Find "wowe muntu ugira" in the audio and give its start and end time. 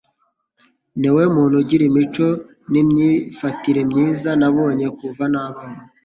1.11-1.83